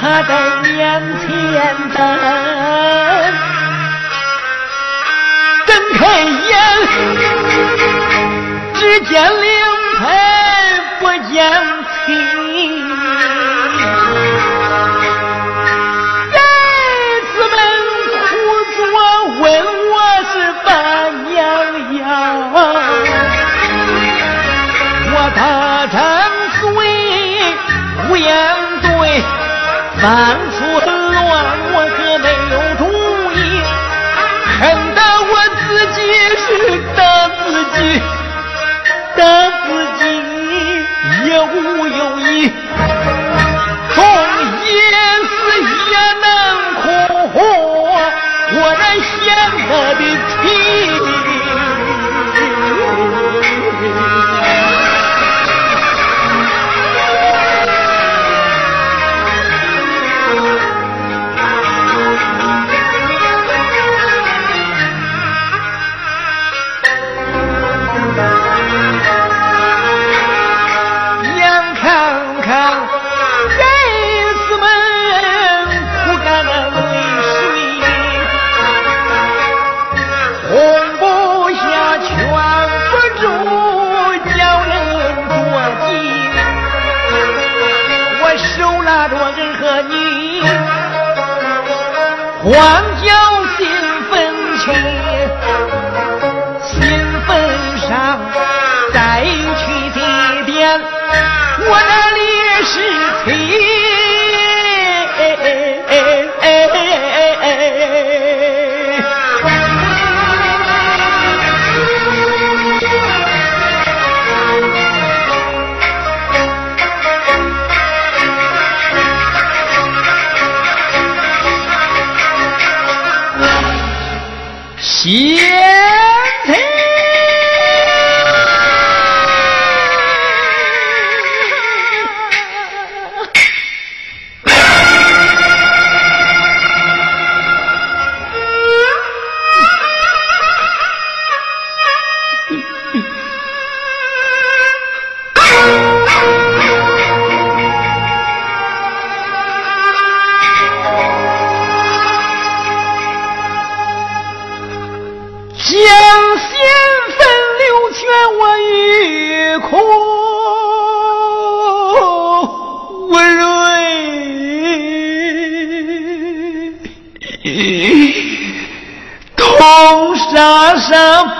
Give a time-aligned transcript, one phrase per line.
[0.00, 0.32] 他在
[0.62, 1.28] 面前
[1.92, 1.98] 等
[5.66, 6.54] 睁开眼
[8.74, 9.50] 只见灵
[9.98, 10.00] 台
[11.00, 11.77] 不见。
[30.00, 30.57] Bang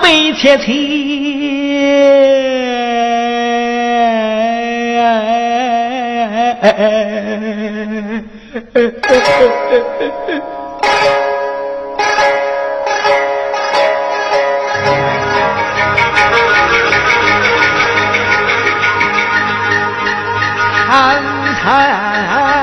[0.09, 0.73] 悲切切。
[20.87, 21.21] 看
[21.61, 22.58] 看。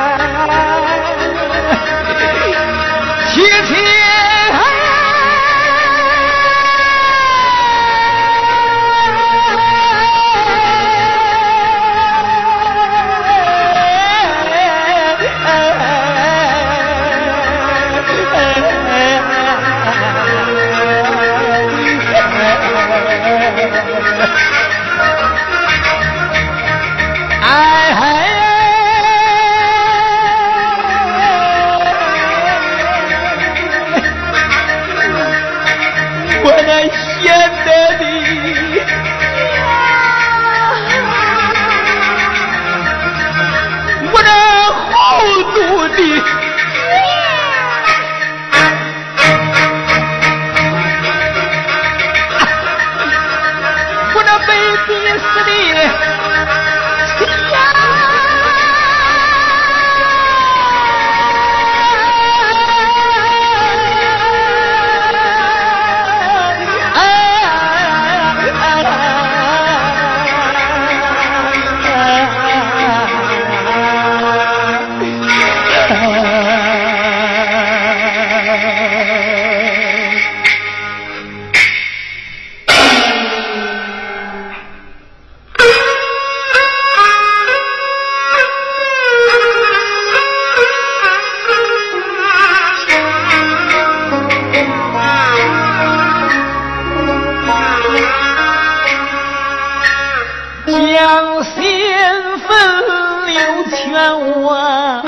[104.15, 105.03] 我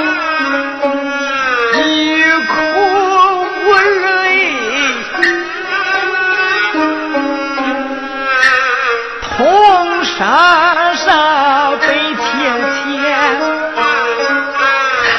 [1.75, 1.81] 欲
[2.47, 2.53] 哭
[3.65, 3.69] 无
[4.00, 4.06] 泪，
[9.23, 10.19] 痛杀
[10.95, 11.06] 煞
[11.79, 11.87] 悲
[12.17, 12.23] 切
[12.75, 12.87] 切，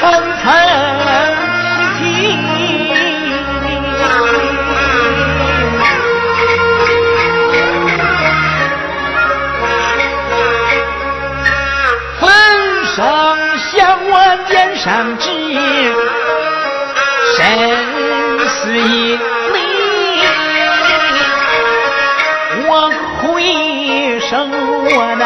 [0.42, 0.44] 层
[1.96, 2.00] 凄
[2.44, 2.60] 凄，
[15.18, 15.28] 知
[17.36, 17.38] 生
[18.48, 19.18] 死一
[19.52, 19.58] 离，
[22.66, 22.68] 我
[23.20, 23.22] 回
[24.20, 25.22] 声我那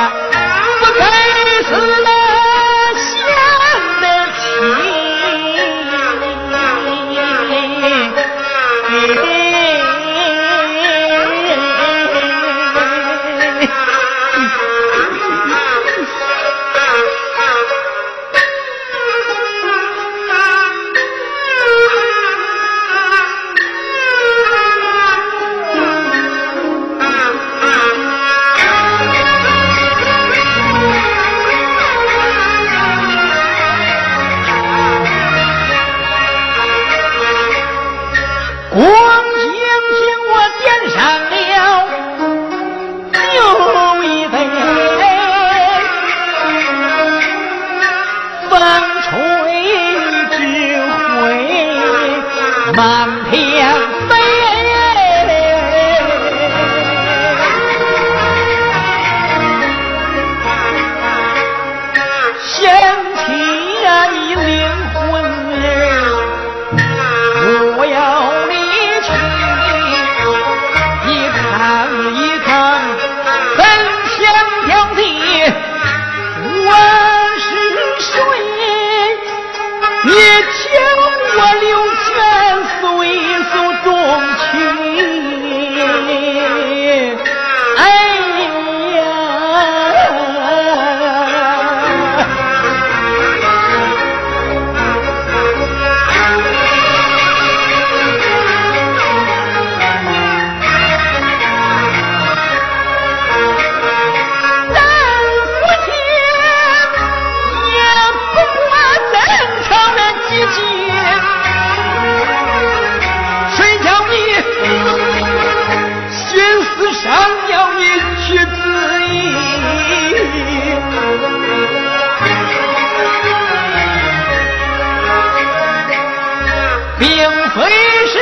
[126.99, 127.07] 并
[127.51, 127.59] 非
[128.07, 128.15] 是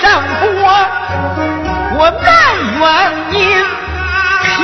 [0.00, 0.46] 丈夫，
[1.96, 2.26] 我埋
[2.78, 2.82] 怨
[3.30, 3.34] 你
[4.44, 4.56] 凭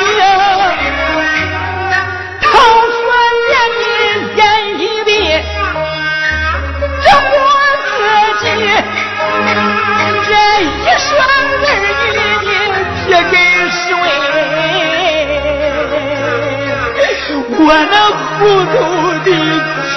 [2.40, 2.44] 头
[2.94, 3.02] 悬
[3.50, 3.82] 眼里
[4.36, 4.40] 眼
[4.78, 5.08] 一闭，
[7.02, 7.36] 这我
[7.90, 7.92] 自
[8.40, 8.44] 己
[10.26, 10.28] 这
[10.62, 10.68] 一
[10.98, 11.26] 双儿
[11.60, 11.64] 女
[12.14, 12.18] 的
[13.00, 13.34] 贴给
[13.70, 13.82] 谁？
[17.56, 17.94] 我那
[18.38, 18.74] 糊涂
[19.24, 19.28] 的
[19.88, 19.92] 妻。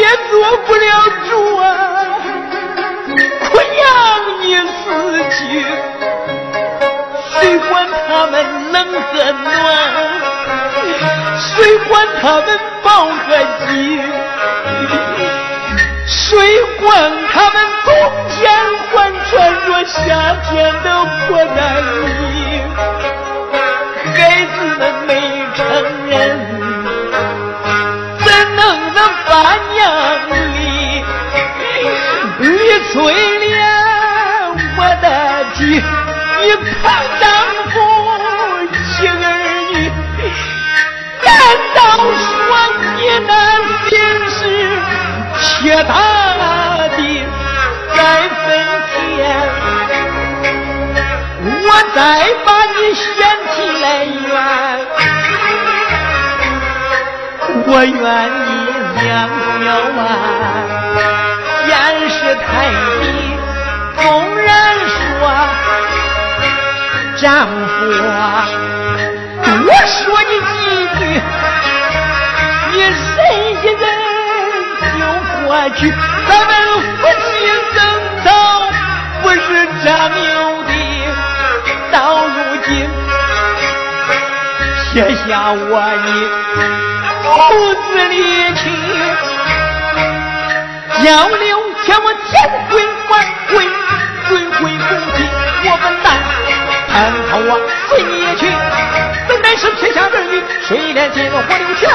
[0.00, 0.86] 也做不了
[1.28, 1.64] 主啊！
[3.44, 3.84] 苦养
[4.40, 4.44] 你
[4.80, 4.84] 自
[5.36, 5.38] 己，
[7.30, 7.36] 谁
[7.68, 7.70] 管
[8.08, 8.32] 他们
[8.72, 9.46] 冷和暖？
[11.38, 11.92] 谁管
[12.22, 12.48] 他们
[12.82, 13.26] 饱和
[13.66, 13.68] 饥？
[16.06, 16.18] 谁
[16.80, 16.88] 管
[17.30, 17.54] 他们
[17.84, 17.88] 冬
[18.30, 18.40] 天
[18.90, 18.94] 还
[19.26, 19.30] 穿
[19.66, 19.98] 着夏
[20.48, 20.50] 天
[20.82, 20.86] 的
[21.28, 21.58] 破烂
[22.06, 22.08] 衣？
[24.14, 25.10] 孩子们没
[25.54, 25.99] 成。
[32.90, 32.98] 李翠
[33.38, 33.54] 莲，
[34.76, 35.06] 我的
[35.54, 36.44] 妻，你
[36.82, 36.84] 盼
[37.20, 37.22] 丈
[37.70, 37.72] 夫
[38.90, 39.12] 妻儿
[39.70, 39.74] 女，
[41.24, 41.28] 难
[41.76, 41.78] 道
[42.10, 42.26] 说
[42.96, 43.30] 你那
[43.88, 43.90] 心
[44.28, 44.38] 事
[45.38, 45.92] 铁大
[46.88, 46.98] 的
[47.94, 48.42] 该分
[48.90, 48.98] 钱？
[51.62, 51.98] 我再
[52.44, 53.06] 把你嫌
[53.52, 54.28] 弃来怨，
[57.68, 57.94] 我愿
[58.48, 58.50] 意
[59.04, 59.08] 两
[59.64, 59.66] 小
[60.02, 60.02] 啊。
[62.34, 62.70] 太
[63.00, 63.02] 低，
[63.96, 64.48] 纵然
[64.88, 64.98] 说
[67.16, 67.70] 丈夫
[68.08, 68.14] 啊，
[69.44, 69.48] 多
[69.86, 70.52] 说你几
[70.98, 71.00] 句，
[72.72, 72.88] 你忍
[73.62, 73.82] 一忍
[74.98, 75.00] 就
[75.44, 75.78] 过去。
[76.28, 76.50] 咱们
[76.98, 77.28] 夫妻
[77.74, 77.78] 争
[78.24, 78.26] 吵
[79.22, 79.38] 不是
[79.84, 80.34] 长有
[80.64, 80.70] 的，
[81.90, 81.96] 到
[82.26, 82.68] 如今
[84.84, 84.92] 写
[85.26, 85.72] 下我
[86.04, 86.08] 的
[87.24, 87.28] 骨
[87.74, 88.14] 子里
[88.54, 88.62] 情。
[91.02, 93.12] 要留下我千回万
[93.48, 93.64] 回
[94.28, 94.82] 追回母
[95.16, 95.26] 亲，
[95.64, 96.06] 我本难，
[96.92, 96.94] 盼
[97.30, 97.50] 头我
[97.88, 98.46] 随你去，
[99.26, 101.88] 本来是天下儿女谁连金我留钱，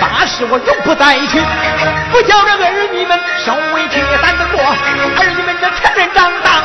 [0.00, 1.40] 发誓我永不再去，
[2.10, 6.62] 不叫这儿女们受委屈，担得过儿女们这成人长大，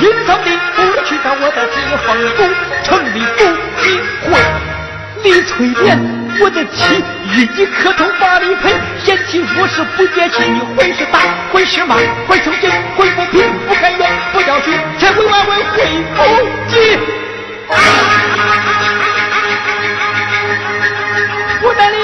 [0.00, 2.38] 应当的不去到我的吉凤府，
[2.84, 3.44] 城里不
[3.82, 4.38] 机会，
[5.22, 6.23] 李翠莲。
[6.40, 11.18] 我的妻，与你磕头把礼赔，嫌弃我是不解气，你会是打，
[11.52, 15.84] 会是骂，会生气，会不平，不开愿，不教训，千回万回会
[16.16, 16.22] 不
[16.68, 16.98] 记。
[21.62, 22.03] 我的你。